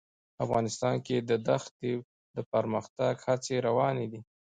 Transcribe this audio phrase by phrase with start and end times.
[0.45, 1.93] افغانستان کې د دښتې
[2.35, 4.21] د پرمختګ هڅې روانې دي.